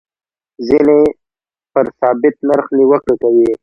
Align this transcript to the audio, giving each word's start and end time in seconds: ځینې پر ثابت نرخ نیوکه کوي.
ځینې 0.67 0.99
پر 1.73 1.85
ثابت 1.99 2.35
نرخ 2.47 2.65
نیوکه 2.77 3.13
کوي. 3.21 3.51